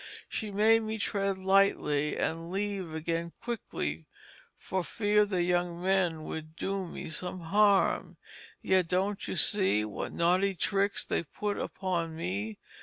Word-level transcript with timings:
She 0.27 0.49
bade 0.49 0.81
me 0.81 0.97
tread 0.97 1.37
Lightly 1.37 2.17
And 2.17 2.49
leave 2.49 2.91
again 2.95 3.33
Quickly, 3.39 4.07
For 4.57 4.83
fear 4.83 5.25
the 5.27 5.43
Young 5.43 5.79
Men 5.79 6.27
should 6.27 6.55
do 6.55 6.87
me 6.87 7.07
some 7.09 7.41
Harm. 7.41 8.17
Yet! 8.63 8.87
don't 8.87 9.27
you 9.27 9.35
see? 9.35 9.85
What 9.85 10.11
naughty 10.11 10.55
tricks 10.55 11.05
they 11.05 11.21
put 11.21 11.59
upon 11.59 12.15
me! 12.15 12.57